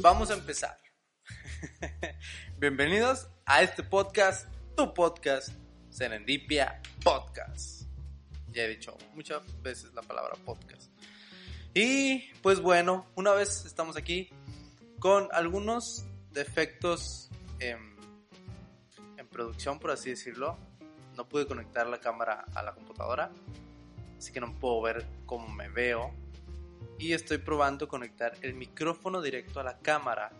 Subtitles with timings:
[0.00, 0.78] vamos a empezar.
[2.58, 5.50] Bienvenidos a este podcast, tu podcast,
[5.90, 7.82] Serendipia Podcast.
[8.50, 10.90] Ya he dicho muchas veces la palabra podcast.
[11.74, 14.30] Y pues bueno, una vez estamos aquí
[14.98, 17.28] con algunos defectos
[17.58, 17.90] en,
[19.30, 20.58] producción, por así decirlo.
[21.16, 23.30] No pude conectar la cámara a la computadora,
[24.18, 26.12] así que no puedo ver cómo me veo.
[26.98, 30.30] Y estoy probando conectar el micrófono directo a la cámara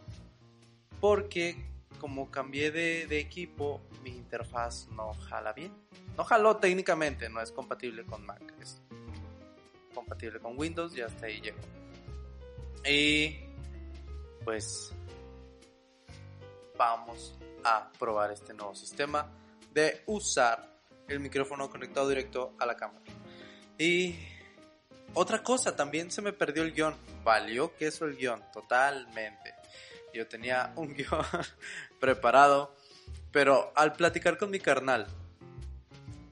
[1.01, 5.73] porque como cambié de, equipo, mi interfaz no jala bien.
[6.17, 8.81] No jaló técnicamente, no es compatible con Mac, es
[9.95, 11.59] compatible con Windows y hasta ahí llegó.
[12.87, 13.37] Y
[14.45, 14.93] pues
[16.77, 19.31] vamos a probar este nuevo sistema
[19.73, 20.71] de usar
[21.07, 23.05] el micrófono conectado directo a la cámara.
[23.79, 24.15] Y
[25.15, 26.95] otra cosa, también se me perdió el guion.
[27.25, 29.55] Valió que eso el guion, totalmente.
[30.15, 31.25] Yo tenía un guion
[31.99, 32.75] preparado,
[33.33, 35.07] pero al platicar con mi carnal,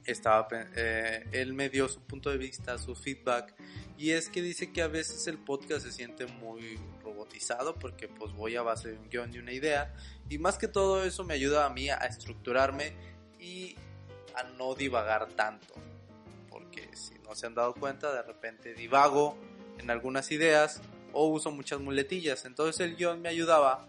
[0.04, 3.54] estaba, eh, él me dio su punto de vista, su feedback,
[3.98, 8.32] y es que dice que a veces el podcast se siente muy robotizado porque pues
[8.32, 9.94] voy a base de un guion y una idea,
[10.28, 12.92] y más que todo eso me ayuda a mí a estructurarme
[13.38, 13.76] y
[14.34, 15.74] a no divagar tanto,
[16.58, 19.38] porque si no se han dado cuenta, de repente divago
[19.78, 22.44] en algunas ideas o uso muchas muletillas.
[22.44, 23.86] Entonces el guion me ayudaba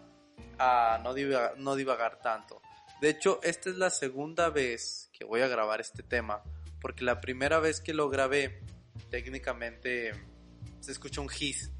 [0.58, 2.62] a no divagar, no divagar tanto.
[3.00, 6.44] De hecho, esta es la segunda vez que voy a grabar este tema,
[6.80, 8.62] porque la primera vez que lo grabé,
[9.10, 10.12] técnicamente
[10.78, 11.72] se escucha un hiss,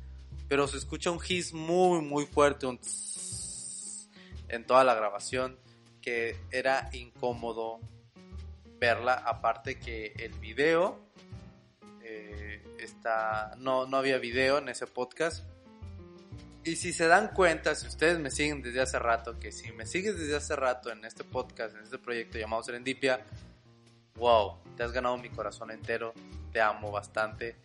[0.48, 2.80] pero se escucha un hiss muy, muy fuerte, un
[4.48, 5.56] en toda la grabación,
[6.02, 7.78] que era incómodo
[8.80, 10.98] verla, aparte que el video
[12.02, 15.44] eh, está, no, no había video en ese podcast.
[16.64, 19.86] Y si se dan cuenta, si ustedes me siguen desde hace rato, que si me
[19.86, 23.24] sigues desde hace rato en este podcast, en este proyecto llamado Serendipia,
[24.16, 26.12] wow, te has ganado mi corazón entero,
[26.52, 27.56] te amo bastante.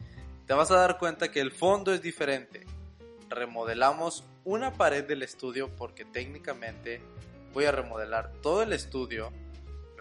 [0.45, 2.65] Te vas a dar cuenta que el fondo es diferente.
[3.29, 7.01] Remodelamos una pared del estudio porque técnicamente
[7.53, 9.31] voy a remodelar todo el estudio.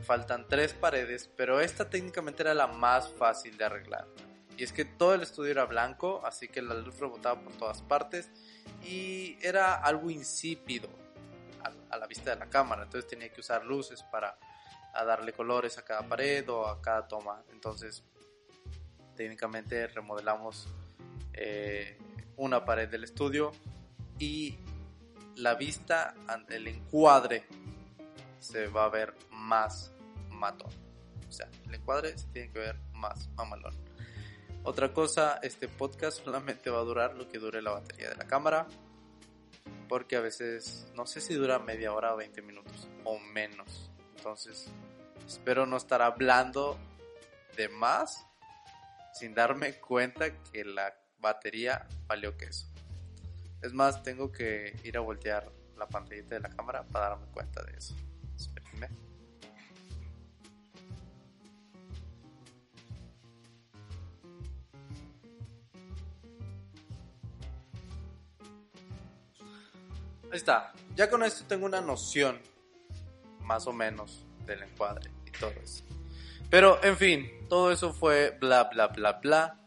[0.05, 4.07] Faltan tres paredes, pero esta técnicamente era la más fácil de arreglar.
[4.57, 7.83] Y es que todo el estudio era blanco, así que la luz rebotaba por todas
[7.83, 8.31] partes
[8.85, 10.89] y era algo insípido
[11.91, 12.83] a, la vista de la cámara.
[12.85, 14.39] Entonces tenía que usar luces para
[14.93, 17.43] darle colores a cada pared o a cada toma.
[17.51, 18.05] Entonces
[19.17, 20.69] técnicamente remodelamos
[21.33, 21.99] eh,
[22.37, 23.53] una pared del estudio
[24.19, 24.59] y
[25.37, 26.15] la vista,
[26.49, 27.45] el encuadre
[28.39, 29.94] se va a ver más
[30.35, 30.71] matón.
[31.29, 33.75] O sea, el encuadre se tiene que ver más mamalón.
[34.63, 38.27] Otra cosa, este podcast solamente va a durar lo que dure la batería de la
[38.27, 38.67] cámara.
[39.89, 43.91] Porque a veces, no sé si dura media hora o 20 minutos o menos.
[44.17, 44.71] Entonces,
[45.27, 46.79] espero no estar hablando
[47.57, 48.27] de más
[49.13, 52.67] sin darme cuenta que la batería valió queso.
[53.63, 57.63] Es más, tengo que ir a voltear la pantallita de la cámara para darme cuenta
[57.63, 57.95] de eso.
[58.37, 58.89] Espérenme.
[70.35, 70.73] Ahí está.
[70.97, 72.41] Ya con esto tengo una noción,
[73.43, 75.85] más o menos, del encuadre y todo eso.
[76.51, 79.61] Pero, en fin, todo eso fue bla, bla, bla, bla.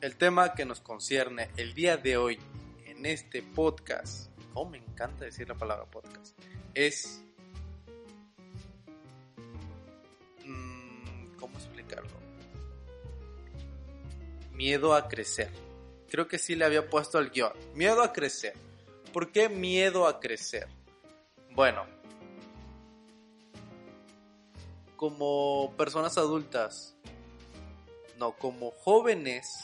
[0.00, 2.38] El tema que nos concierne el día de hoy
[2.86, 6.38] en este podcast, oh, me encanta decir la palabra podcast,
[6.74, 7.24] es...
[10.44, 12.20] Mmm, ¿Cómo explicarlo?
[14.52, 15.50] Miedo a crecer.
[16.08, 17.52] Creo que sí le había puesto el guion.
[17.74, 18.67] Miedo a crecer.
[19.18, 20.68] ¿Por qué miedo a crecer?
[21.50, 21.86] Bueno,
[24.94, 26.94] como personas adultas,
[28.16, 29.58] no, como jóvenes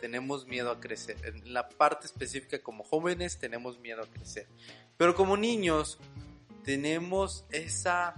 [0.00, 1.18] tenemos miedo a crecer.
[1.26, 4.48] En la parte específica, como jóvenes tenemos miedo a crecer.
[4.96, 5.98] Pero como niños
[6.64, 8.14] tenemos esa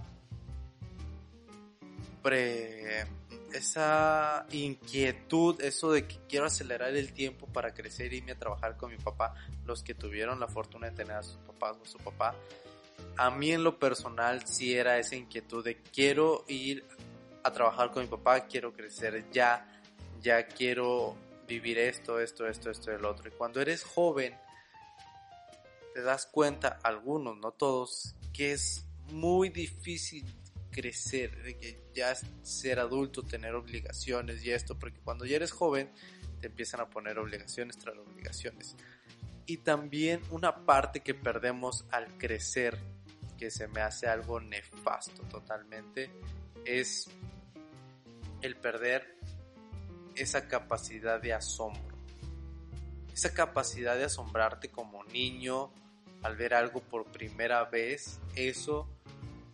[2.22, 3.04] pre
[3.54, 8.76] esa inquietud, eso de que quiero acelerar el tiempo para crecer y irme a trabajar
[8.76, 9.34] con mi papá,
[9.64, 12.34] los que tuvieron la fortuna de tener a sus papás o su papá,
[13.16, 16.84] a mí en lo personal sí era esa inquietud de quiero ir
[17.42, 19.66] a trabajar con mi papá, quiero crecer ya,
[20.20, 21.16] ya quiero
[21.46, 23.28] vivir esto, esto, esto, esto el otro.
[23.28, 24.34] Y cuando eres joven,
[25.94, 30.24] te das cuenta, algunos, no todos, que es muy difícil
[30.72, 35.92] crecer, de que ya ser adulto, tener obligaciones y esto, porque cuando ya eres joven
[36.40, 38.74] te empiezan a poner obligaciones tras obligaciones.
[39.46, 42.76] Y también una parte que perdemos al crecer,
[43.38, 46.10] que se me hace algo nefasto totalmente,
[46.64, 47.08] es
[48.40, 49.16] el perder
[50.16, 51.96] esa capacidad de asombro.
[53.12, 55.72] Esa capacidad de asombrarte como niño
[56.22, 58.88] al ver algo por primera vez, eso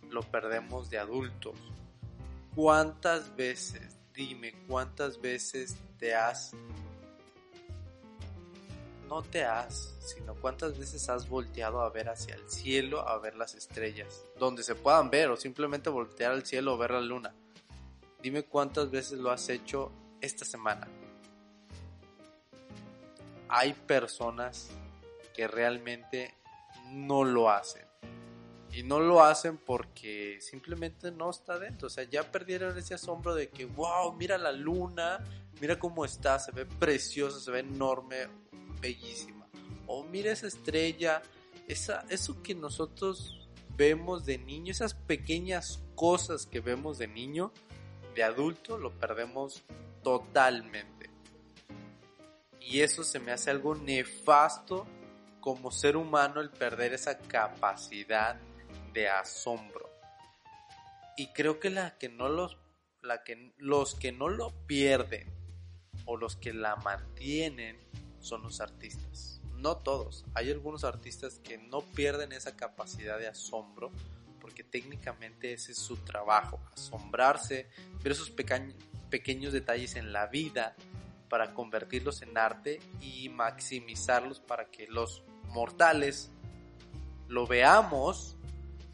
[0.09, 1.55] lo perdemos de adultos.
[2.55, 6.51] ¿Cuántas veces, dime, cuántas veces te has,
[9.07, 13.35] no te has, sino cuántas veces has volteado a ver hacia el cielo, a ver
[13.35, 17.33] las estrellas, donde se puedan ver, o simplemente voltear al cielo o ver la luna?
[18.21, 19.91] Dime cuántas veces lo has hecho
[20.21, 20.87] esta semana.
[23.47, 24.69] Hay personas
[25.33, 26.35] que realmente
[26.91, 27.88] no lo hacen.
[28.71, 31.87] Y no lo hacen porque simplemente no está dentro.
[31.87, 35.23] O sea, ya perdieron ese asombro de que, wow, mira la luna,
[35.59, 38.27] mira cómo está, se ve preciosa, se ve enorme,
[38.79, 39.47] bellísima.
[39.87, 41.21] O mira esa estrella,
[41.67, 47.51] esa, eso que nosotros vemos de niño, esas pequeñas cosas que vemos de niño,
[48.13, 49.63] de adulto, lo perdemos
[50.03, 51.09] totalmente.
[52.59, 54.85] Y eso se me hace algo nefasto
[55.39, 58.39] como ser humano el perder esa capacidad
[58.93, 59.89] de asombro.
[61.17, 62.57] Y creo que la que no los
[63.01, 65.31] la que los que no lo pierden
[66.05, 67.77] o los que la mantienen
[68.19, 69.41] son los artistas.
[69.55, 73.91] No todos, hay algunos artistas que no pierden esa capacidad de asombro
[74.39, 77.69] porque técnicamente ese es su trabajo, asombrarse,
[78.01, 80.75] ver esos pequeños detalles en la vida
[81.29, 86.31] para convertirlos en arte y maximizarlos para que los mortales
[87.27, 88.38] lo veamos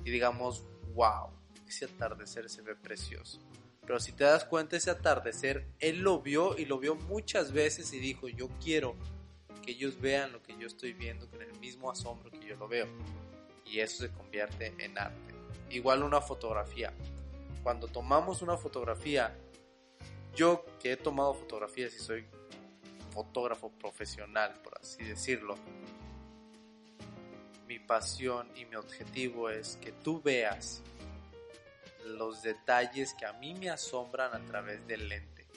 [0.06, 0.64] y digamos,
[0.94, 1.32] wow,
[1.68, 3.42] ese atardecer se ve precioso.
[3.82, 7.92] Pero si te das cuenta, ese atardecer, él lo vio y lo vio muchas veces
[7.92, 8.96] y dijo, yo quiero
[9.64, 12.68] que ellos vean lo que yo estoy viendo con el mismo asombro que yo lo
[12.68, 12.88] veo.
[13.66, 15.34] Y eso se convierte en arte.
[15.72, 16.94] Igual una fotografía.
[17.64, 19.36] Cuando tomamos una fotografía,
[20.36, 22.26] yo que he tomado fotografías y soy
[23.12, 25.56] fotógrafo profesional, por así decirlo,
[27.68, 30.84] mi pasión y mi objetivo es que tú veas
[32.06, 35.48] los detalles que a mí me asombran a través del lente.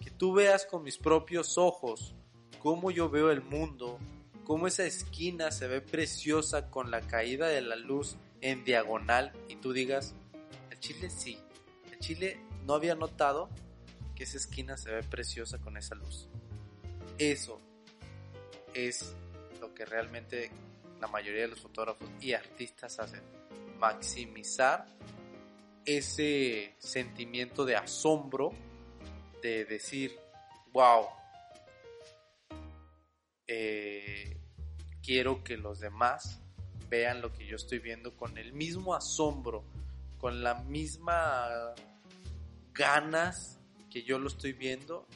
[0.00, 2.14] Que tú veas con mis propios ojos
[2.60, 3.98] cómo yo veo el mundo,
[4.44, 9.56] cómo esa esquina se ve preciosa con la caída de la luz en diagonal y
[9.56, 10.14] tú digas,
[10.70, 11.38] el chile sí,
[11.90, 13.48] el chile no había notado
[14.14, 16.28] que esa esquina se ve preciosa con esa luz.
[17.18, 17.60] Eso
[18.74, 19.14] es
[19.60, 20.50] lo que realmente
[21.00, 23.22] la mayoría de los fotógrafos y artistas hacen.
[23.78, 24.86] Maximizar
[25.84, 28.52] ese sentimiento de asombro,
[29.42, 30.18] de decir,
[30.72, 31.06] wow,
[33.46, 34.40] eh,
[35.02, 36.40] quiero que los demás
[36.88, 39.64] vean lo que yo estoy viendo con el mismo asombro,
[40.18, 41.74] con la misma
[42.72, 43.58] ganas
[43.90, 45.06] que yo lo estoy viendo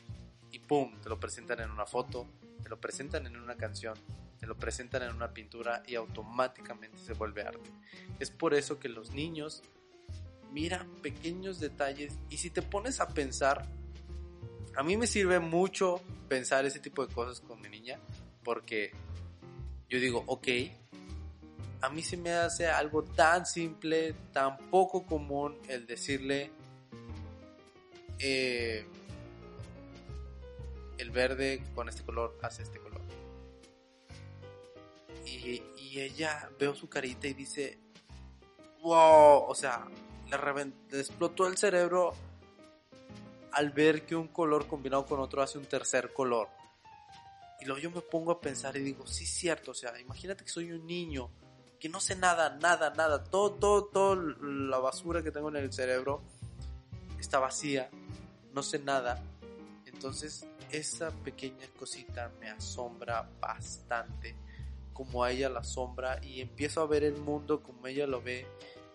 [0.52, 2.26] y pum, te lo presentan en una foto,
[2.62, 3.94] te lo presentan en una canción,
[4.40, 7.70] te lo presentan en una pintura y automáticamente se vuelve arte.
[8.18, 9.62] Es por eso que los niños
[10.50, 13.66] miran pequeños detalles y si te pones a pensar,
[14.74, 18.00] a mí me sirve mucho pensar ese tipo de cosas con mi niña
[18.42, 18.92] porque
[19.90, 20.48] yo digo, ok,
[21.82, 26.50] a mí se me hace algo tan simple, tan poco común el decirle
[28.18, 28.86] eh,
[30.98, 32.89] el verde con este color hace este color
[35.26, 35.62] y,
[35.98, 37.78] ella veo su carita y dice,
[38.80, 39.86] wow, o sea,
[40.30, 42.14] le, explotó el cerebro
[43.52, 46.48] al ver que un color combinado con otro hace un tercer color.
[47.60, 50.50] Y luego yo me pongo a pensar y digo, sí cierto, o sea, imagínate que
[50.50, 51.28] soy un niño,
[51.80, 55.72] que no sé nada, nada, nada, todo, todo, todo la basura que tengo en el
[55.72, 56.22] cerebro
[57.18, 57.90] está vacía,
[58.54, 59.20] no sé nada.
[59.86, 64.36] Entonces, esa pequeña cosita me asombra bastante
[65.00, 68.46] como a ella la sombra y empiezo a ver el mundo como ella lo ve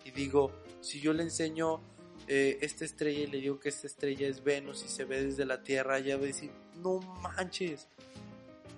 [0.04, 1.80] y digo, si yo le enseño
[2.28, 5.44] eh, esta estrella y le digo que esta estrella es Venus y se ve desde
[5.44, 7.88] la Tierra, ya va a decir, no manches,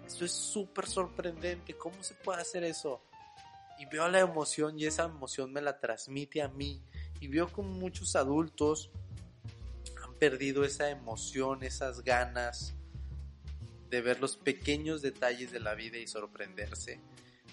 [0.07, 3.03] esto es súper sorprendente, ¿cómo se puede hacer eso?
[3.79, 6.83] Y veo la emoción y esa emoción me la transmite a mí.
[7.21, 8.91] Y veo como muchos adultos
[10.03, 12.75] han perdido esa emoción, esas ganas
[13.91, 17.01] de ver los pequeños detalles de la vida y sorprenderse.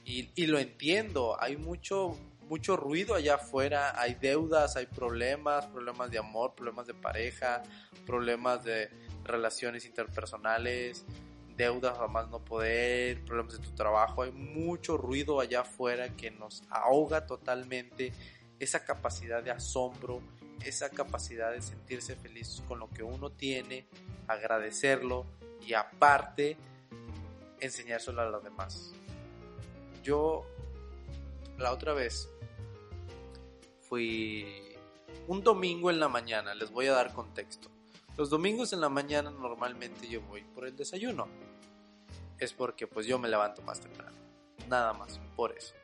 [0.05, 2.15] Y, lo entiendo, hay mucho,
[2.47, 7.63] mucho ruido allá afuera, hay deudas, hay problemas, problemas de amor, problemas de pareja,
[8.05, 8.91] problemas de
[9.23, 11.05] relaciones interpersonales,
[11.57, 16.29] deudas a más no poder, problemas de tu trabajo, hay mucho ruido allá afuera que
[16.29, 18.13] nos ahoga totalmente
[18.59, 20.21] esa capacidad de asombro,
[20.63, 23.87] esa capacidad de sentirse feliz con lo que uno tiene,
[24.27, 25.25] agradecerlo
[25.65, 26.57] y aparte
[27.59, 28.93] enseñárselo a los demás.
[30.05, 30.45] Yo
[31.57, 32.29] la otra vez
[33.81, 34.45] fui
[35.27, 37.69] un domingo en la mañana, les voy a dar contexto.
[38.15, 41.27] Los domingos en la mañana normalmente yo voy por el desayuno.
[42.37, 44.15] Es porque pues yo me levanto más temprano.
[44.69, 45.73] Nada más, por eso.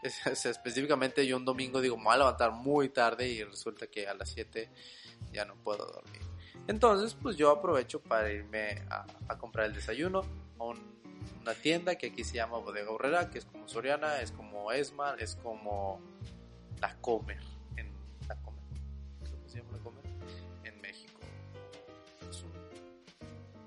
[0.00, 4.06] Es, específicamente yo un domingo digo, me voy a levantar muy tarde y resulta que
[4.06, 4.70] a las 7
[5.32, 6.22] ya no puedo dormir.
[6.68, 10.22] Entonces pues yo aprovecho para irme a, comprar el desayuno
[11.42, 15.14] una tienda que aquí se llama Bodega Horrera, que es como Soriana, es como Esma,
[15.18, 16.00] es como
[16.80, 17.40] La Comer.
[17.76, 17.90] En
[18.28, 18.62] La Comer.
[19.46, 20.04] se llama La Comer
[20.64, 21.20] en México.
[22.28, 22.52] Es un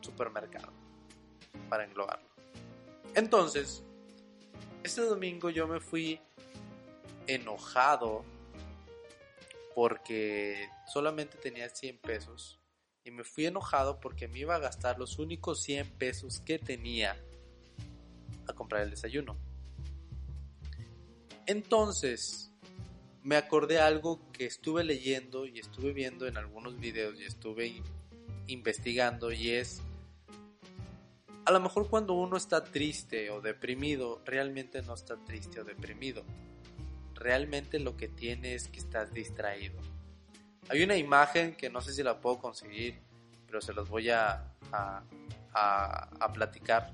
[0.01, 0.71] supermercado
[1.69, 2.29] para englobarlo.
[3.15, 3.83] Entonces,
[4.83, 6.19] este domingo yo me fui
[7.27, 8.23] enojado
[9.75, 12.59] porque solamente tenía 100 pesos
[13.03, 17.17] y me fui enojado porque me iba a gastar los únicos 100 pesos que tenía
[18.47, 19.37] a comprar el desayuno.
[21.45, 22.51] Entonces,
[23.23, 27.81] me acordé algo que estuve leyendo y estuve viendo en algunos videos y estuve
[28.47, 29.81] investigando y es
[31.45, 36.23] a lo mejor cuando uno está triste o deprimido, realmente no está triste o deprimido.
[37.15, 39.79] Realmente lo que tiene es que estás distraído.
[40.69, 43.01] Hay una imagen que no sé si la puedo conseguir,
[43.47, 45.03] pero se los voy a, a,
[45.53, 46.93] a, platicar.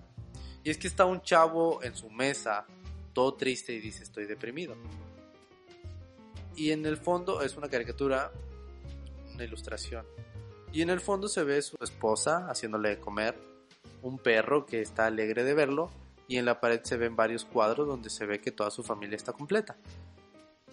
[0.68, 2.66] Y es que está un chavo en su mesa,
[3.14, 4.76] todo triste y dice estoy deprimido.
[6.58, 8.34] Y en el fondo es una caricatura,
[9.34, 10.06] una ilustración.
[10.74, 13.40] Y en el fondo se ve su esposa haciéndole comer,
[14.02, 15.90] un perro que está alegre de verlo
[16.28, 19.16] y en la pared se ven varios cuadros donde se ve que toda su familia
[19.16, 19.78] está completa.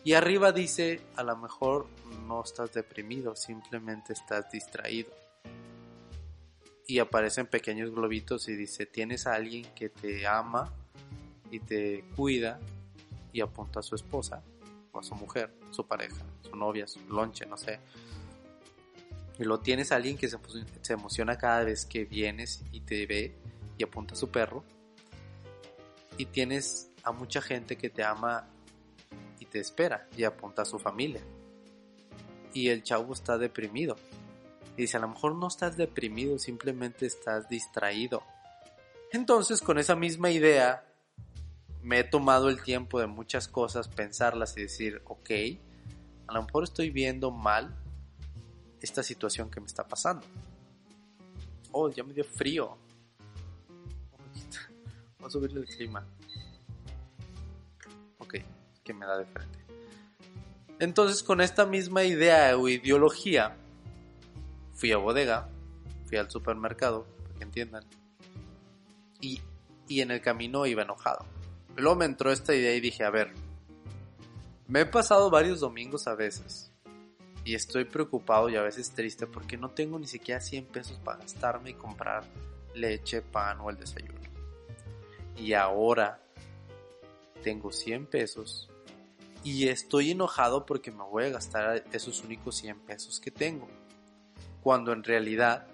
[0.03, 1.87] Y arriba dice, a lo mejor
[2.27, 5.13] no estás deprimido, simplemente estás distraído.
[6.87, 10.73] Y aparecen pequeños globitos y dice, tienes a alguien que te ama
[11.51, 12.61] y te cuida
[13.33, 14.43] y apunta a su esposa
[14.93, 17.81] o a su mujer, su pareja, su novia, su lonche, no sé
[19.39, 20.39] y lo tienes a alguien que se,
[20.93, 23.35] emociona cada vez que vienes y te ve
[23.77, 24.65] y apunta a su perro.
[26.17, 28.49] Y tienes a mucha gente que te ama
[29.41, 31.23] y te espera y apunta a su familia.
[32.53, 33.97] Y el chavo está deprimido.
[34.77, 38.23] Y dice, a lo mejor no estás deprimido, simplemente estás distraído.
[39.13, 40.85] Entonces, con esa misma idea,
[41.83, 45.31] me he tomado el tiempo de muchas cosas, pensarlas y decir, ok,
[46.27, 47.77] a lo mejor estoy viendo mal
[48.81, 50.27] esta situación que me está pasando.
[51.71, 52.77] Oh, ya me dio frío.
[55.19, 56.07] Vamos a subirle el clima.
[58.19, 58.37] Ok,
[58.83, 59.59] que me da de frente.
[60.81, 63.57] Entonces, con esta misma idea o ideología,
[64.75, 65.49] fui a bodega,
[66.07, 67.85] fui al supermercado, para que entiendan,
[69.21, 69.41] y,
[69.89, 71.25] y en el camino iba enojado.
[71.77, 73.33] Luego me entró esta idea y dije, a ver,
[74.67, 76.71] me he pasado varios domingos a veces
[77.45, 81.19] y estoy preocupado y a veces triste porque no tengo ni siquiera 100 pesos para
[81.19, 82.25] gastarme y comprar
[82.75, 84.21] leche, pan o el desayuno.
[85.37, 86.21] Y ahora
[87.43, 88.71] tengo 100 pesos
[89.43, 93.69] y estoy enojado porque me voy a gastar esos únicos 100 pesos que tengo.
[94.65, 95.67] Cuando en realidad,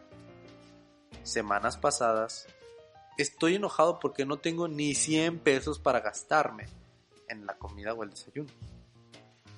[1.23, 2.49] semanas pasadas,
[3.17, 6.67] estoy enojado porque no tengo ni 100 pesos para gastarme
[7.29, 8.51] en la comida o el desayuno.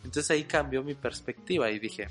[0.05, 2.09] Entonces ahí cambió mi perspectiva y dije,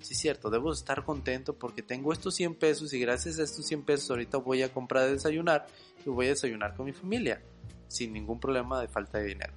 [0.00, 3.64] sí es cierto, debo estar contento porque tengo estos 100 pesos y gracias a estos
[3.64, 5.68] 100 pesos ahorita voy a comprar de desayunar
[6.04, 7.40] y voy a desayunar con mi familia
[7.86, 9.52] sin ningún problema de falta de dinero.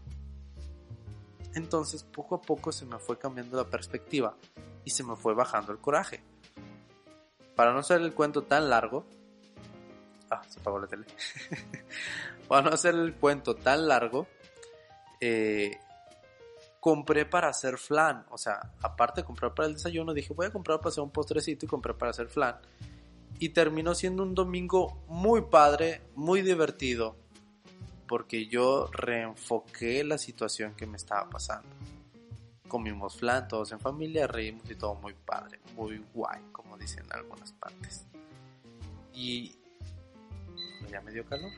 [1.55, 4.37] Entonces poco a poco se me fue cambiando la perspectiva
[4.83, 6.21] y se me fue bajando el coraje.
[7.55, 9.05] Para no hacer el cuento tan largo,
[10.29, 11.05] ah, se apagó la tele.
[12.47, 14.27] Para no hacer el cuento tan largo,
[15.19, 15.79] eh,
[16.79, 18.25] compré para hacer flan.
[18.29, 21.09] O sea, aparte de comprar para el desayuno, dije, voy a comprar para hacer un
[21.09, 22.57] postrecito y compré para hacer flan.
[23.39, 27.17] Y terminó siendo un domingo muy padre, muy divertido,
[28.07, 31.67] porque yo reenfoqué la situación que me estaba pasando.
[32.67, 37.13] Comimos flan todos en familia, reímos y todo muy padre, muy guay, como dicen en
[37.13, 38.05] algunas partes.
[39.13, 39.55] Y
[40.89, 41.51] ya me dio calor.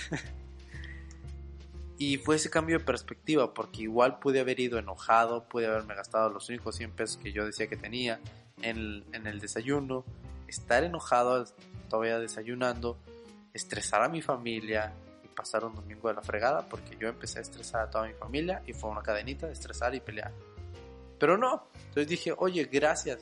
[1.98, 6.30] y fue ese cambio de perspectiva, porque igual pude haber ido enojado, pude haberme gastado
[6.30, 8.20] los únicos 100 pesos que yo decía que tenía
[8.62, 10.04] en en el desayuno,
[10.48, 11.44] estar enojado
[11.88, 12.98] todavía desayunando,
[13.52, 14.92] estresar a mi familia
[15.24, 18.14] y pasar un domingo de la fregada porque yo empecé a estresar a toda mi
[18.14, 20.32] familia y fue una cadenita de estresar y pelear.
[21.18, 23.20] Pero no, entonces dije, oye, gracias,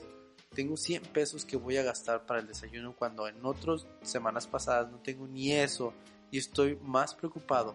[0.54, 4.90] tengo 100 pesos que voy a gastar para el desayuno cuando en otras semanas pasadas
[4.90, 5.92] no tengo ni eso
[6.30, 7.74] y estoy más preocupado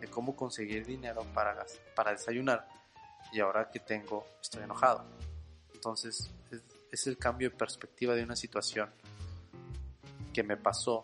[0.00, 2.66] de cómo conseguir dinero para, para desayunar
[3.32, 5.04] y ahora que tengo estoy enojado.
[5.72, 6.30] Entonces
[6.90, 8.88] es el cambio de perspectiva de una situación
[10.32, 11.02] que me pasó.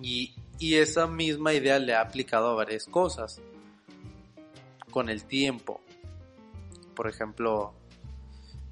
[0.00, 3.40] Y, esa misma idea le ha aplicado a varias cosas.
[4.90, 5.80] Con el tiempo.
[6.98, 7.74] Por ejemplo,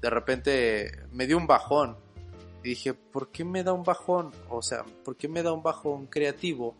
[0.01, 1.95] de repente me dio un bajón.
[2.61, 4.33] Y dije, ¿por qué me da un bajón?
[4.49, 6.75] O sea, ¿por qué me da un bajón creativo?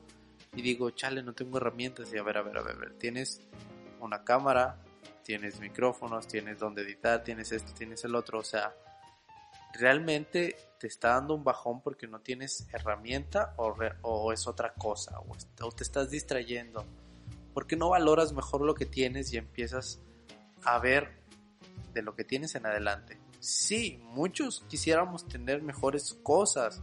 [0.53, 2.13] Y digo, chale, no tengo herramientas.
[2.13, 2.93] Y a ver, a ver, a ver, a ver.
[2.95, 3.39] Tienes
[4.01, 4.83] una cámara,
[5.23, 8.39] tienes micrófonos, tienes donde editar, tienes esto, tienes el otro.
[8.39, 8.75] O sea,
[9.71, 15.71] realmente te está dando un bajón porque no tienes herramienta o, es otra cosa o,
[15.71, 16.85] te estás distrayendo.
[17.53, 20.01] Porque no valoras mejor lo que tienes y empiezas
[20.65, 21.16] a ver
[21.97, 23.19] de lo que tienes en adelante.
[23.39, 26.81] Sí, muchos quisiéramos tener mejores cosas.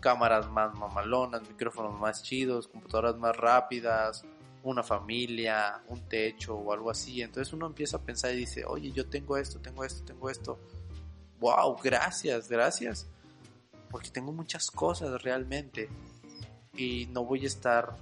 [0.00, 4.24] Cámaras más mamalonas, micrófonos más chidos, computadoras más rápidas,
[4.62, 7.22] una familia, un techo o algo así.
[7.22, 10.58] Entonces uno empieza a pensar y dice, oye, yo tengo esto, tengo esto, tengo esto
[11.40, 13.08] wow, gracias, gracias.
[13.90, 15.88] Porque tengo muchas cosas realmente.
[16.76, 17.96] Y no voy a estar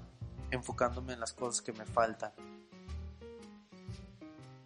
[0.51, 2.33] enfocándome en las cosas que me faltan.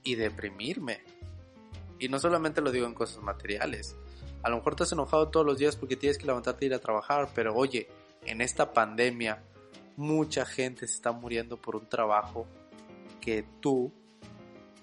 [0.02, 1.00] Y deprimirme.
[2.02, 3.94] Y no solamente lo digo en cosas materiales.
[4.42, 6.74] A lo mejor te has enojado todos los días porque tienes que levantarte e ir
[6.74, 7.28] a trabajar.
[7.32, 7.88] Pero oye,
[8.26, 9.40] en esta pandemia
[9.96, 12.48] mucha gente se está muriendo por un trabajo
[13.20, 13.92] que tú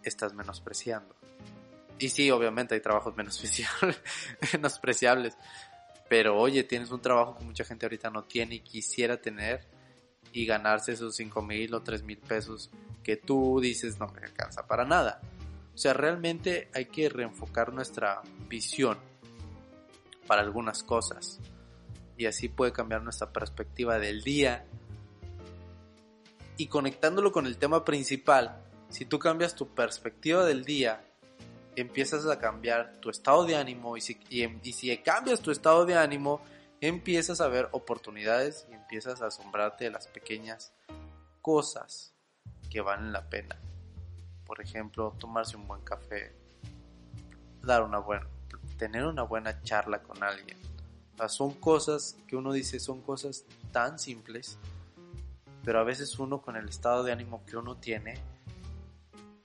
[0.02, 1.14] estás menospreciando.
[2.00, 3.14] Y sí, obviamente hay trabajos
[4.54, 5.38] menospreciables,
[6.08, 9.68] pero oye, tienes un trabajo que mucha gente ahorita no tiene y quisiera tener
[10.32, 12.72] y ganarse esos 5 mil o 3 mil pesos
[13.04, 15.20] que tú dices no me alcanza para nada.
[15.80, 18.98] O sea, realmente hay que reenfocar nuestra visión
[20.28, 21.40] para algunas cosas
[22.18, 24.66] y así puede cambiar nuestra perspectiva del día.
[26.58, 31.02] Y conectándolo con el tema principal, si tú cambias tu perspectiva del día
[31.78, 35.96] empiezas a cambiar tu estado de ánimo y si, y, si cambias tu estado de
[35.96, 36.42] ánimo,
[36.82, 40.74] empiezas a ver oportunidades y empiezas a asombrarte de las pequeñas
[41.42, 42.14] cosas
[42.70, 43.58] que valen la pena.
[44.50, 46.34] Por ejemplo, tomarse un buen café,
[47.62, 48.26] dar una buena,
[48.80, 50.58] tener una buena charla con alguien.
[51.28, 54.58] son cosas que uno dice, son cosas tan simples,
[55.64, 58.16] pero a veces uno con el estado de ánimo que uno tiene,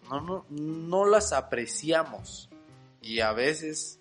[0.08, 2.48] no, no, las apreciamos.
[3.02, 4.00] Y a veces,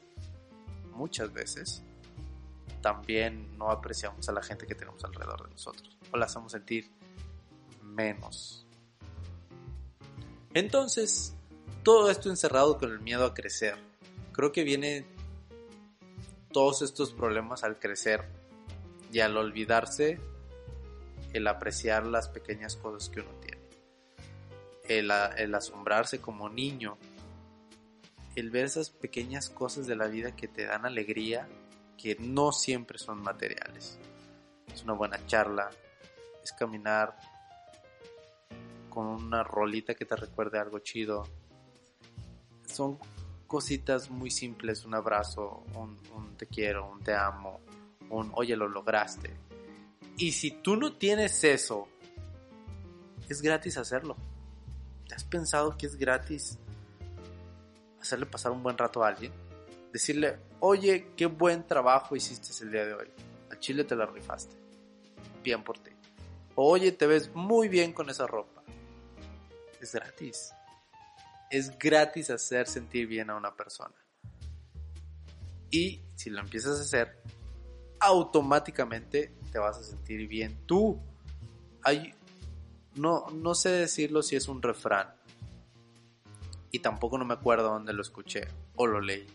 [0.93, 1.83] muchas veces,
[2.81, 5.97] también no apreciamos a la gente que tenemos alrededor de nosotros.
[6.11, 6.89] O la hacemos sentir
[7.81, 8.65] menos.
[10.53, 11.35] Entonces,
[11.83, 13.75] todo esto encerrado con el miedo a crecer.
[14.31, 15.05] Creo que viene
[16.51, 18.23] todos estos problemas al crecer
[19.11, 20.19] y al olvidarse
[21.33, 23.63] el apreciar las pequeñas cosas que uno tiene
[24.87, 26.97] el, asombrarse como niño,
[28.35, 31.47] el ver esas pequeñas cosas de la vida que te dan alegría,
[31.97, 33.99] que no siempre son materiales.
[34.73, 35.69] Es una buena charla,
[36.43, 37.17] es caminar
[38.93, 41.23] con una rolita que te recuerde algo chido.
[42.65, 42.97] Son
[43.47, 47.61] cositas muy simples, un abrazo, un, un te quiero, un te amo,
[48.09, 49.31] un oye lo lograste.
[50.17, 51.87] Y si tú no tienes eso,
[53.29, 54.15] es gratis hacerlo
[55.13, 56.57] has pensado que es gratis
[58.01, 59.31] hacerle pasar un buen rato a alguien?
[59.91, 63.07] Decirle, oye, qué buen trabajo hiciste el día de hoy.
[63.49, 64.55] Al chile te la rifaste.
[65.43, 65.91] Bien por ti.
[66.55, 68.52] Oye, te ves muy bien con esa ropa.
[69.83, 70.53] Es gratis.
[71.49, 73.93] Es gratis hacer sentir bien a una persona.
[75.69, 77.21] Y si lo empiezas a hacer,
[77.99, 80.97] automáticamente te vas a sentir bien tú.
[81.83, 82.15] Hay
[82.95, 85.13] no, no sé decirlo si es un refrán,
[86.71, 89.27] y tampoco no me acuerdo dónde lo escuché o lo leí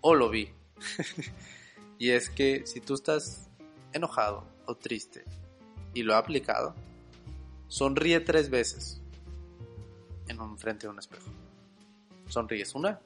[0.00, 0.50] o lo vi.
[1.98, 3.50] y es que si tú estás
[3.92, 5.24] enojado o triste
[5.92, 6.74] y lo ha aplicado,
[7.68, 8.97] sonríe tres veces
[10.28, 11.30] en un frente de un espejo.
[12.28, 13.00] Sonríes una,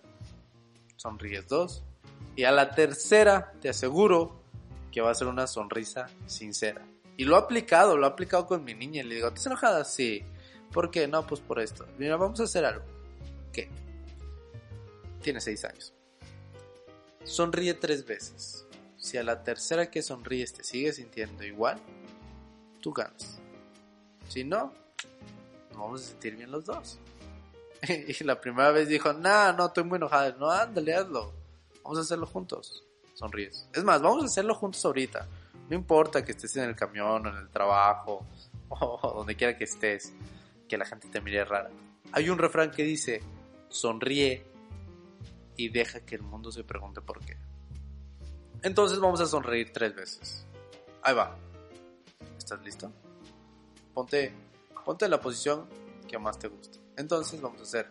[0.96, 1.84] sonríes dos
[2.36, 4.42] y a la tercera te aseguro
[4.90, 6.82] que va a ser una sonrisa sincera.
[7.16, 9.84] Y lo ha aplicado, lo ha aplicado con mi niña y le digo, ¿estás enojada?
[9.84, 10.24] Sí.
[10.72, 11.06] ¿Por qué?
[11.06, 11.86] No, pues por esto.
[11.98, 12.84] Mira, vamos a hacer algo.
[13.52, 13.68] ¿Qué?
[15.20, 15.92] Tiene seis años.
[17.24, 18.66] Sonríe tres veces.
[18.96, 21.78] Si a la tercera que sonríes te sigues sintiendo igual,
[22.80, 23.40] tú ganas.
[24.28, 24.72] Si no,
[25.70, 26.98] nos vamos a sentir bien los dos.
[27.88, 30.34] y la primera vez dijo, nah, no, estoy muy enojada.
[30.38, 31.32] No, ándale, hazlo.
[31.82, 32.84] Vamos a hacerlo juntos.
[33.14, 33.68] Sonríes.
[33.72, 35.26] Es más, vamos a hacerlo juntos ahorita.
[35.68, 38.24] No importa que estés en el camión, en el trabajo,
[38.68, 40.12] o donde quiera que estés,
[40.68, 41.70] que la gente te mire rara.
[42.12, 43.20] Hay un refrán que dice,
[43.68, 44.44] sonríe
[45.56, 47.36] y deja que el mundo se pregunte por qué.
[48.62, 50.46] Entonces vamos a sonreír tres veces.
[51.02, 51.36] Ahí va.
[52.38, 52.92] ¿Estás listo?
[53.92, 54.32] Ponte,
[54.84, 55.66] ponte en la posición
[56.06, 56.81] que más te guste.
[56.96, 57.88] Entonces vamos a hacer.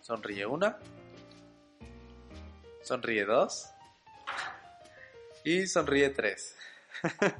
[0.00, 0.78] Sonríe una.
[2.82, 3.70] Sonríe dos.
[5.44, 6.56] Y sonríe tres.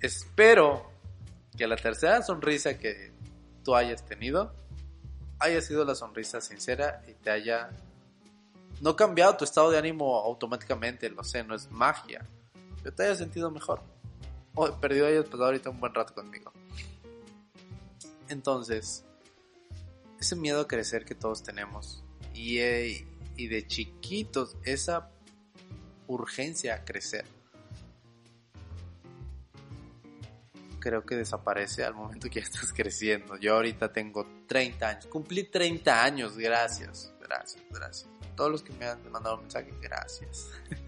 [0.00, 0.90] Espero
[1.56, 3.12] que la tercera sonrisa que
[3.64, 4.54] tú hayas tenido
[5.40, 7.70] haya sido la sonrisa sincera y te haya
[8.80, 12.24] no cambiado tu estado de ánimo automáticamente, lo sé, no es magia,
[12.82, 13.82] pero te haya sentido mejor.
[14.54, 16.52] O perdido hayas pasado ahorita un buen rato conmigo.
[18.28, 19.04] Entonces,
[20.20, 22.04] ese miedo a crecer que todos tenemos
[22.34, 25.10] y, eh, y de chiquitos, esa
[26.06, 27.24] urgencia a crecer
[30.78, 33.36] creo que desaparece al momento que ya estás creciendo.
[33.36, 38.08] Yo ahorita tengo 30 años, cumplí 30 años, gracias, gracias, gracias.
[38.36, 40.50] Todos los que me han mandado un mensaje, gracias.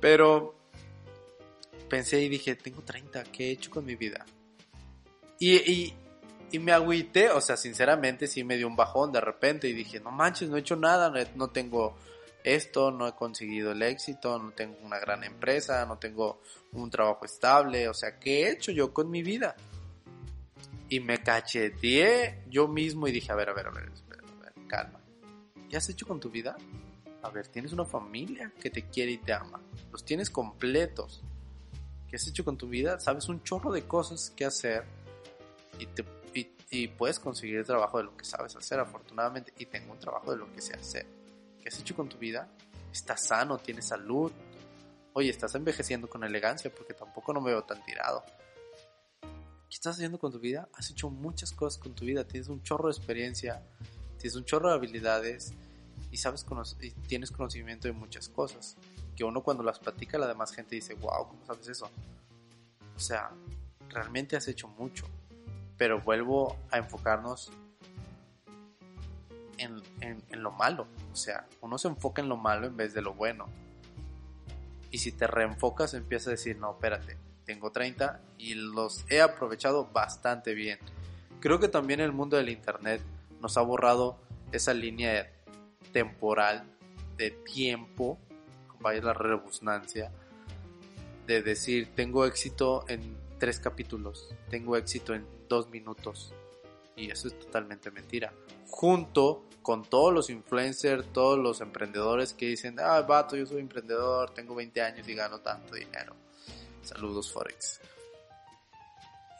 [0.00, 0.54] Pero
[1.88, 4.24] pensé y dije, tengo 30, ¿qué he hecho con mi vida?
[5.38, 5.94] Y,
[6.52, 10.00] y me agüité, o sea, sinceramente sí me dio un bajón de repente y dije,
[10.00, 11.96] no manches, no he hecho nada, no tengo
[12.44, 16.40] esto, no he conseguido el éxito, no tengo una gran empresa, no tengo
[16.72, 19.56] un trabajo estable, o sea, ¿qué he hecho yo con mi vida?
[20.88, 24.42] Y me cacheteé yo mismo y dije, a ver, a ver, a ver, espera, a
[24.42, 25.00] ver, calma.
[25.68, 26.56] ¿Qué has hecho con tu vida?
[27.22, 29.60] A ver, tienes una familia que te quiere y te ama.
[29.92, 31.22] Los tienes completos.
[32.08, 32.98] ¿Qué has hecho con tu vida?
[32.98, 34.84] Sabes un chorro de cosas que hacer
[35.78, 36.04] y, te,
[36.70, 39.52] y, puedes conseguir trabajo de lo que sabes hacer, afortunadamente.
[39.58, 41.06] Y tengo un trabajo de lo que sé hacer.
[41.60, 42.48] ¿Qué has hecho con tu vida?
[42.92, 43.58] ¿Estás sano?
[43.58, 44.32] ¿Tienes salud?
[45.12, 48.22] Oye, estás envejeciendo con elegancia porque tampoco no me veo tan tirado.
[49.22, 50.68] ¿Qué estás haciendo con tu vida?
[50.74, 53.62] Has hecho muchas cosas con tu vida, tienes un chorro de experiencia,
[54.18, 55.52] tienes un chorro de habilidades
[56.10, 56.44] y sabes
[56.80, 58.76] y tienes conocimiento de muchas cosas.
[59.16, 61.90] Que uno cuando las platica la demás gente dice, wow, ¿cómo sabes eso?
[62.96, 63.30] O sea,
[63.88, 65.06] realmente has hecho mucho.
[65.80, 67.50] Pero vuelvo a enfocarnos
[69.56, 70.86] en, en lo malo.
[71.10, 73.46] O sea, uno se enfoca en lo malo en vez de lo bueno.
[74.90, 77.16] Y si te reenfocas, empiezas a decir, no, espérate,
[77.46, 80.78] tengo 30 y los he aprovechado bastante bien.
[81.40, 83.00] Creo que también el mundo del Internet
[83.40, 84.18] nos ha borrado
[84.52, 85.30] esa línea
[85.94, 86.64] temporal
[87.16, 88.18] de tiempo,
[88.80, 90.12] vaya la rebusnancia,
[91.26, 96.32] de decir, tengo éxito en tres capítulos, tengo éxito en dos minutos.
[96.96, 98.32] Y eso es totalmente mentira.
[98.68, 104.30] Junto con todos los influencers, todos los emprendedores que dicen, ah, vato, yo soy emprendedor,
[104.30, 106.14] tengo 20 años y gano tanto dinero.
[106.82, 107.80] Saludos Forex.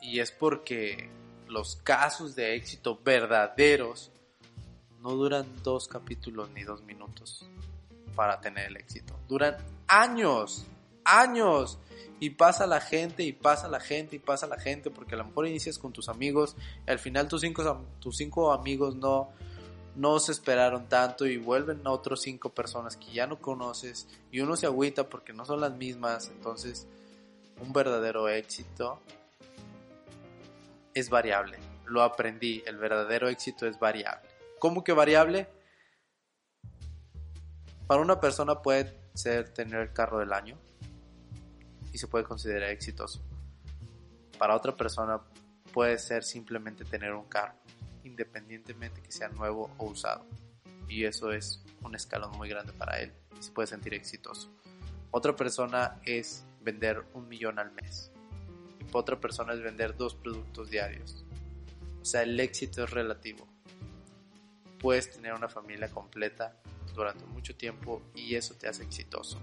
[0.03, 1.09] Y es porque
[1.49, 4.11] los casos de éxito verdaderos
[5.01, 7.49] no duran dos capítulos ni dos minutos
[8.15, 9.19] para tener el éxito.
[9.29, 10.67] Duran años,
[11.11, 11.79] años.
[12.23, 15.25] Y pasa la gente y pasa la gente y pasa la gente porque a lo
[15.25, 16.55] mejor inicias con tus amigos
[16.87, 19.31] y al final tus cinco, tus cinco amigos no,
[19.97, 24.41] no se esperaron tanto y vuelven a otros cinco personas que ya no conoces y
[24.41, 26.87] uno se agüita porque no son las mismas, entonces
[27.59, 29.01] un verdadero éxito
[30.93, 31.59] es variable.
[31.87, 34.29] Lo aprendí, el verdadero éxito es variable.
[34.59, 35.49] ¿Cómo que variable?
[37.87, 40.59] Para una persona puede ser tener el carro del año
[41.93, 43.21] y se puede considerar exitoso.
[44.39, 45.21] Para otra persona
[45.73, 47.55] puede ser simplemente tener un carro
[48.05, 50.25] independientemente que sea nuevo o usado.
[50.89, 54.51] Y eso es un escalón muy grande para él y se puede sentir exitoso.
[55.11, 58.11] Otra persona es vender un millón al mes.
[58.81, 61.25] Y otra persona es vender dos productos diarios.
[62.01, 63.47] O sea, el éxito es relativo.
[64.79, 66.57] Puedes tener una familia completa
[66.95, 69.39] durante mucho tiempo y eso te hace exitoso.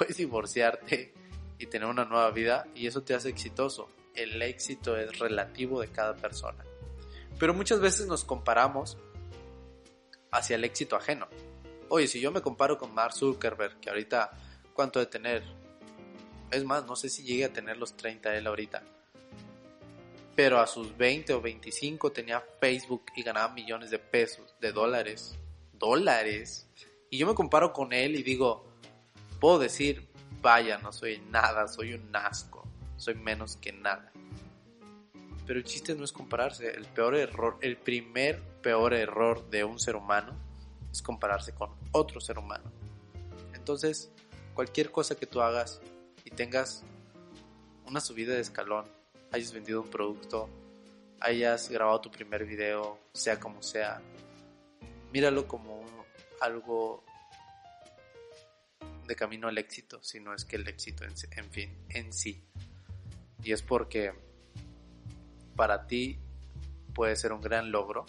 [0.00, 1.12] Puedes divorciarte
[1.58, 3.90] y tener una nueva vida y eso te hace exitoso.
[4.14, 6.64] El éxito es relativo de cada persona.
[7.38, 8.96] Pero muchas veces nos comparamos
[10.30, 11.28] hacia el éxito ajeno.
[11.90, 14.30] Oye, si yo me comparo con Mark Zuckerberg, que ahorita,
[14.72, 15.42] ¿cuánto de tener?
[16.50, 18.82] Es más, no sé si llegue a tener los 30 él ahorita.
[20.34, 25.36] Pero a sus 20 o 25 tenía Facebook y ganaba millones de pesos, de dólares.
[25.74, 26.70] Dólares.
[27.10, 28.69] Y yo me comparo con él y digo,
[29.40, 30.08] puedo decir,
[30.40, 32.64] vaya, no soy nada, soy un asco,
[32.96, 34.12] soy menos que nada.
[35.46, 39.80] Pero el chiste no es compararse, el peor error, el primer peor error de un
[39.80, 40.36] ser humano
[40.92, 42.70] es compararse con otro ser humano.
[43.54, 44.12] Entonces,
[44.54, 45.80] cualquier cosa que tú hagas
[46.24, 46.84] y tengas
[47.86, 48.84] una subida de escalón,
[49.32, 50.48] hayas vendido un producto,
[51.18, 54.00] hayas grabado tu primer video, sea como sea,
[55.12, 55.84] míralo como
[56.40, 57.02] algo
[59.10, 62.44] de camino al éxito, si no es que el éxito en, en fin, en sí.
[63.42, 64.12] Y es porque
[65.56, 66.18] para ti
[66.94, 68.06] puede ser un gran logro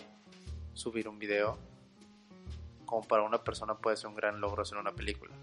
[0.73, 1.57] subir un video,
[2.85, 5.33] como para una persona puede ser un gran logro hacer una película.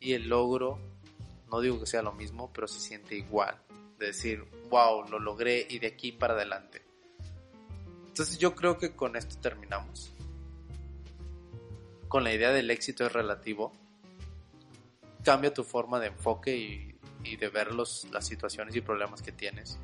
[0.00, 0.78] Y el logro,
[1.50, 3.60] no digo que sea lo mismo, pero se siente igual.
[3.98, 6.82] De decir, wow, lo logré y de aquí para adelante.
[8.06, 10.12] Entonces yo creo que con esto terminamos.
[12.08, 13.72] Con la idea del éxito es relativo.
[15.24, 19.32] Cambia tu forma de enfoque y, y de ver los, las situaciones y problemas que
[19.32, 19.78] tienes.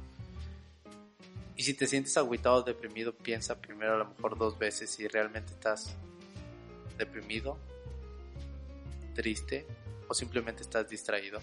[1.57, 5.07] Y si te sientes agüitado o deprimido, piensa primero a lo mejor dos veces si
[5.09, 5.94] realmente estás
[6.96, 7.59] deprimido,
[9.14, 9.66] triste
[10.09, 11.40] o simplemente estás distraído.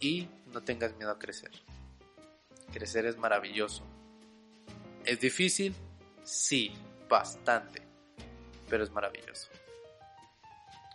[0.00, 1.50] Y no tengas miedo a crecer.
[2.72, 3.84] Crecer es maravilloso.
[5.04, 5.74] ¿Es difícil?
[6.24, 6.72] Sí,
[7.08, 7.82] bastante.
[8.68, 9.48] Pero es maravilloso.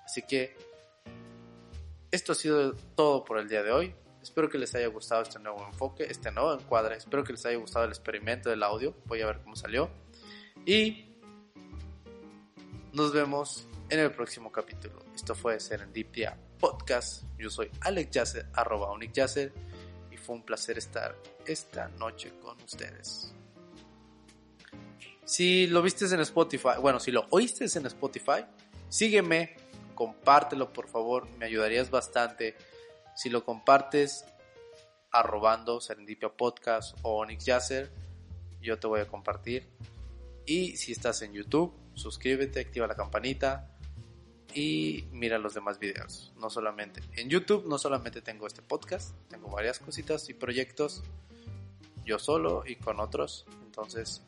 [0.04, 0.58] Así que
[2.12, 3.96] esto ha sido todo por el día de hoy.
[4.22, 6.96] Espero que les haya gustado este nuevo enfoque, este nuevo encuadre.
[6.98, 8.96] Espero que les haya gustado el experimento del audio.
[9.06, 9.90] Voy a ver cómo salió.
[10.66, 11.06] Y
[12.94, 15.06] nos vemos en el próximo capítulo.
[15.16, 17.24] Esto fue Serendipia Podcast.
[17.38, 18.90] Yo soy Alex Yasser, arroba
[20.12, 21.16] y fue un placer estar
[21.46, 23.34] esta noche con ustedes.
[25.24, 28.46] Si lo viste en Spotify, bueno, si lo oíste en Spotify,
[28.90, 29.56] sígueme,
[29.98, 32.56] compártelo por favor, me ayudarías bastante.
[33.16, 34.24] Si lo compartes
[35.12, 37.46] arrobando Serendipia Podcast o Onyx
[38.62, 39.68] yo te voy a compartir.
[40.46, 43.76] Y si estás en YouTube, suscríbete, activa la campanita
[44.54, 46.32] y mira los demás videos.
[46.38, 51.04] No solamente en YouTube, no solamente tengo este podcast, tengo varias cositas y proyectos
[52.06, 53.46] yo solo y con otros.
[53.66, 54.22] Entonces,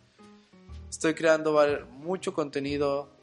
[0.90, 1.54] estoy creando
[1.92, 3.19] mucho contenido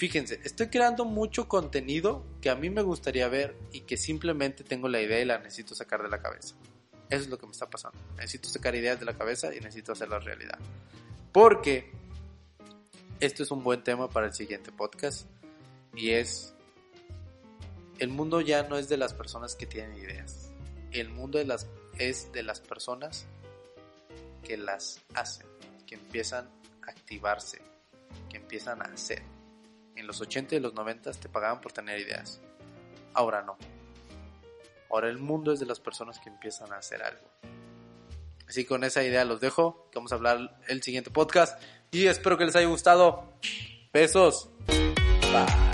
[0.00, 4.88] Fíjense, estoy creando mucho contenido que a mí me gustaría ver y que simplemente tengo
[4.88, 6.54] la idea y la necesito sacar de la cabeza.
[7.10, 7.98] Eso es lo que me está pasando.
[8.16, 10.58] Necesito sacar ideas de la cabeza y necesito hacerlas realidad.
[11.32, 11.92] Porque
[13.20, 15.26] esto es un buen tema para el siguiente podcast
[15.94, 16.54] y es
[17.98, 20.50] el mundo ya no es de las personas que tienen ideas.
[20.92, 21.38] El mundo
[21.98, 23.26] es de las personas
[24.44, 25.46] que las hacen,
[25.86, 26.48] que empiezan
[26.88, 27.60] a activarse,
[28.30, 29.39] que empiezan a hacer
[30.00, 32.40] en los 80 y los 90 te pagaban por tener ideas.
[33.14, 33.56] Ahora no.
[34.90, 37.28] Ahora el mundo es de las personas que empiezan a hacer algo.
[38.48, 39.88] Así que con esa idea los dejo.
[39.94, 41.62] Vamos a hablar el siguiente podcast.
[41.92, 43.32] Y espero que les haya gustado.
[43.92, 44.50] Besos.
[44.66, 45.69] Bye.